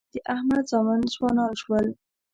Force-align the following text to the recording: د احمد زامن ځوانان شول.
د 0.13 0.15
احمد 0.33 0.63
زامن 0.71 1.01
ځوانان 1.13 1.51
شول. 1.61 1.85